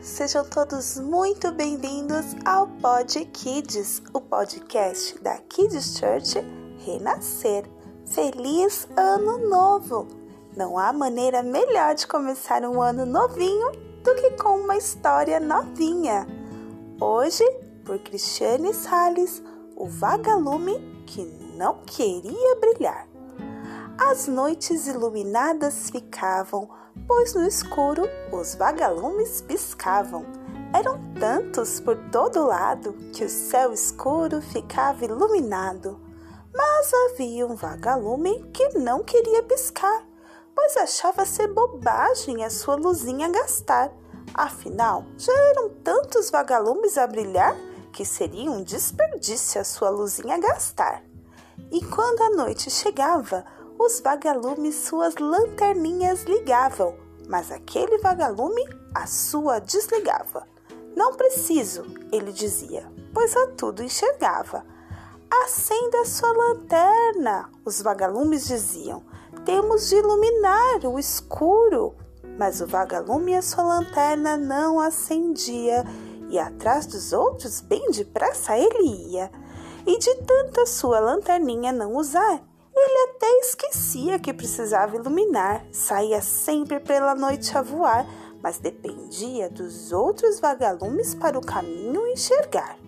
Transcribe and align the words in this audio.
sejam 0.00 0.44
todos 0.44 0.96
muito 0.98 1.50
bem-vindos 1.50 2.36
ao 2.44 2.68
Pod 2.68 3.24
Kids, 3.26 4.00
o 4.12 4.20
podcast 4.20 5.18
da 5.18 5.38
Kids 5.38 5.98
Church 5.98 6.38
Renascer. 6.84 7.64
Feliz 8.06 8.86
Ano 8.96 9.48
Novo! 9.48 10.06
Não 10.56 10.78
há 10.78 10.92
maneira 10.92 11.42
melhor 11.42 11.94
de 11.94 12.06
começar 12.06 12.62
um 12.62 12.80
ano 12.80 13.04
novinho 13.04 13.72
do 14.04 14.14
que 14.14 14.30
com 14.42 14.60
uma 14.60 14.76
história 14.76 15.40
novinha. 15.40 16.26
Hoje, 17.00 17.44
por 17.84 17.98
Cristiane 17.98 18.72
Salles, 18.72 19.42
o 19.76 19.86
vagalume 19.86 20.78
que 21.06 21.24
não 21.56 21.80
queria 21.84 22.56
brilhar. 22.56 23.06
As 23.98 24.28
noites 24.28 24.86
iluminadas 24.86 25.90
ficavam 25.90 26.68
pois 27.08 27.34
no 27.34 27.46
escuro 27.46 28.06
os 28.30 28.54
vagalumes 28.54 29.40
piscavam. 29.40 30.26
Eram 30.74 31.00
tantos 31.18 31.80
por 31.80 31.96
todo 32.12 32.46
lado 32.46 32.92
que 33.14 33.24
o 33.24 33.28
céu 33.28 33.72
escuro 33.72 34.42
ficava 34.42 35.06
iluminado. 35.06 35.98
Mas 36.54 36.92
havia 36.92 37.46
um 37.46 37.56
vagalume 37.56 38.44
que 38.52 38.78
não 38.78 39.02
queria 39.02 39.42
piscar, 39.42 40.06
pois 40.54 40.76
achava 40.76 41.24
ser 41.24 41.48
bobagem 41.48 42.44
a 42.44 42.50
sua 42.50 42.74
luzinha 42.74 43.30
gastar. 43.30 43.90
Afinal, 44.34 45.04
já 45.16 45.32
eram 45.32 45.70
tantos 45.82 46.30
vagalumes 46.30 46.98
a 46.98 47.06
brilhar 47.06 47.56
que 47.90 48.04
seria 48.04 48.50
um 48.50 48.62
desperdício 48.62 49.58
a 49.58 49.64
sua 49.64 49.88
luzinha 49.88 50.38
gastar. 50.38 51.02
E 51.72 51.84
quando 51.84 52.20
a 52.22 52.30
noite 52.30 52.70
chegava, 52.70 53.44
os 53.78 54.00
vagalumes 54.00 54.74
suas 54.74 55.14
lanterninhas 55.16 56.24
ligavam, 56.24 56.96
mas 57.28 57.52
aquele 57.52 57.98
vagalume 57.98 58.66
a 58.94 59.06
sua 59.06 59.60
desligava. 59.60 60.46
Não 60.96 61.14
preciso, 61.14 61.84
ele 62.10 62.32
dizia, 62.32 62.90
pois 63.14 63.36
a 63.36 63.46
tudo 63.48 63.82
enxergava. 63.82 64.64
Acenda 65.44 66.04
sua 66.04 66.32
lanterna, 66.32 67.50
os 67.64 67.80
vagalumes 67.80 68.46
diziam. 68.46 69.04
Temos 69.44 69.88
de 69.88 69.96
iluminar 69.96 70.84
o 70.84 70.98
escuro. 70.98 71.94
Mas 72.36 72.60
o 72.60 72.66
vagalume 72.66 73.36
a 73.36 73.42
sua 73.42 73.62
lanterna 73.62 74.36
não 74.36 74.80
acendia, 74.80 75.84
e 76.28 76.38
atrás 76.38 76.86
dos 76.86 77.12
outros, 77.12 77.60
bem 77.60 77.90
depressa, 77.90 78.56
ele 78.56 79.12
ia. 79.12 79.30
E 79.86 79.98
de 79.98 80.14
tanta 80.22 80.66
sua 80.66 81.00
lanterninha 81.00 81.72
não 81.72 81.96
usar, 81.96 82.42
ele 82.82 83.10
até 83.10 83.26
esquecia 83.38 84.18
que 84.18 84.32
precisava 84.32 84.96
iluminar, 84.96 85.64
saía 85.72 86.20
sempre 86.20 86.80
pela 86.80 87.14
noite 87.14 87.56
a 87.56 87.62
voar, 87.62 88.06
mas 88.42 88.58
dependia 88.58 89.48
dos 89.50 89.92
outros 89.92 90.40
vagalumes 90.40 91.14
para 91.14 91.38
o 91.38 91.44
caminho 91.44 92.06
enxergar. 92.06 92.78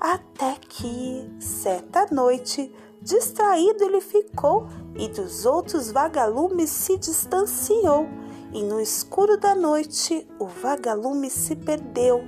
Até 0.00 0.56
que, 0.68 1.30
certa 1.38 2.06
noite, 2.10 2.74
distraído 3.00 3.84
ele 3.84 4.00
ficou 4.00 4.66
e 4.96 5.08
dos 5.08 5.46
outros 5.46 5.90
vagalumes 5.90 6.70
se 6.70 6.98
distanciou, 6.98 8.08
e 8.52 8.62
no 8.62 8.80
escuro 8.80 9.38
da 9.38 9.54
noite 9.54 10.28
o 10.38 10.46
vagalume 10.46 11.30
se 11.30 11.56
perdeu. 11.56 12.22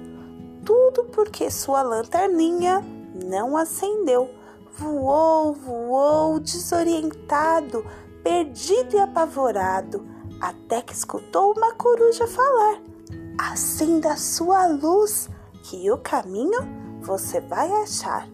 Tudo 0.65 1.05
porque 1.07 1.51
sua 1.51 1.83
lanterninha 1.83 2.83
não 3.25 3.57
acendeu 3.57 4.31
voou, 4.79 5.53
voou, 5.53 6.41
desorientado, 6.41 7.85
perdido 8.23 8.97
e 8.97 8.99
apavorado, 8.99 10.05
até 10.41 10.83
que 10.83 10.93
escutou 10.93 11.53
uma 11.53 11.75
coruja 11.75 12.27
falar: 12.27 12.81
Acenda 13.39 14.13
a 14.13 14.17
sua 14.17 14.67
luz, 14.67 15.29
que 15.65 15.91
o 15.91 15.99
caminho 15.99 16.59
você 17.01 17.41
vai 17.41 17.71
achar. 17.83 18.29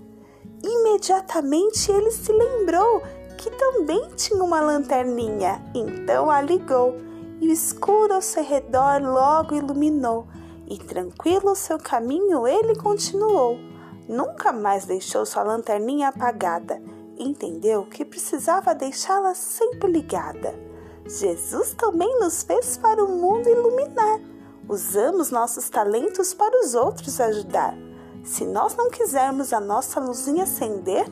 Imediatamente 0.63 1.91
ele 1.91 2.11
se 2.11 2.33
lembrou 2.33 3.03
que 3.37 3.51
também 3.51 4.09
tinha 4.17 4.43
uma 4.43 4.61
lanterninha, 4.61 5.63
então 5.75 6.31
a 6.31 6.43
ligou, 6.43 6.95
e 7.41 7.49
o 7.49 7.53
escuro 7.53 8.15
ao 8.15 8.23
seu 8.23 8.45
redor 8.45 9.01
logo 9.03 9.55
iluminou, 9.55 10.27
e 10.67 10.77
tranquilo 10.77 11.55
seu 11.55 11.79
caminho 11.79 12.47
ele 12.47 12.77
continuou 12.77 13.59
nunca 14.09 14.53
mais 14.53 14.85
deixou 14.85 15.25
sua 15.25 15.43
lanterninha 15.43 16.09
apagada. 16.09 16.81
Entendeu 17.19 17.85
que 17.85 18.05
precisava 18.05 18.75
deixá-la 18.75 19.35
sempre 19.35 19.91
ligada. 19.91 20.55
Jesus 21.07 21.75
também 21.75 22.19
nos 22.21 22.43
fez 22.43 22.77
para 22.77 23.05
o 23.05 23.09
mundo 23.09 23.49
iluminar. 23.49 24.21
Usamos 24.69 25.31
nossos 25.31 25.69
talentos 25.69 26.33
para 26.33 26.61
os 26.65 26.75
outros 26.75 27.21
ajudar. 27.21 27.77
Se 28.23 28.45
nós 28.45 28.77
não 28.77 28.91
quisermos 28.91 29.53
a 29.53 29.61
nossa 29.61 29.99
luzinha 29.99 30.45
acender, 30.45 31.07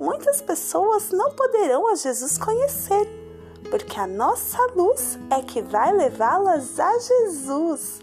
muitas 0.00 0.40
pessoas 0.40 1.10
não 1.10 1.32
poderão 1.32 1.86
a 1.88 1.94
Jesus 1.94 2.36
conhecer, 2.38 3.06
porque 3.70 4.00
a 4.00 4.06
nossa 4.06 4.58
luz 4.74 5.18
é 5.30 5.42
que 5.42 5.62
vai 5.62 5.92
levá-las 5.92 6.80
a 6.80 6.98
Jesus. 6.98 8.00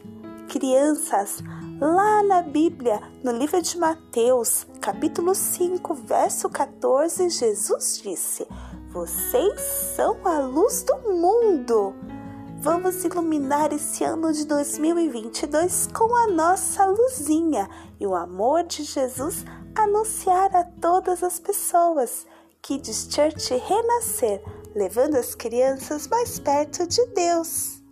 Crianças, 0.48 1.44
Lá 1.82 2.22
na 2.22 2.42
Bíblia, 2.42 3.02
no 3.24 3.32
livro 3.32 3.62
de 3.62 3.78
Mateus, 3.78 4.66
capítulo 4.80 5.34
5, 5.34 5.94
verso 5.96 6.48
14, 6.48 7.30
Jesus 7.30 8.00
disse: 8.02 8.48
Vocês 8.92 9.60
são 9.96 10.26
a 10.26 10.40
luz 10.40 10.84
do 10.84 10.96
mundo. 11.12 11.96
Vamos 12.60 13.04
iluminar 13.04 13.74
esse 13.74 14.04
ano 14.04 14.32
de 14.32 14.46
2022 14.46 15.88
com 15.88 16.16
a 16.16 16.28
nossa 16.28 16.86
luzinha 16.86 17.68
e 18.00 18.06
o 18.06 18.16
amor 18.16 18.64
de 18.64 18.84
Jesus 18.84 19.44
anunciar 19.76 20.56
a 20.56 20.64
todas 20.64 21.24
as 21.24 21.40
pessoas. 21.40 22.26
Kids 22.62 23.10
Church 23.12 23.54
renascer, 23.56 24.42
levando 24.76 25.16
as 25.16 25.36
crianças 25.36 26.08
mais 26.08 26.40
perto 26.40 26.88
de 26.88 27.04
Deus. 27.08 27.83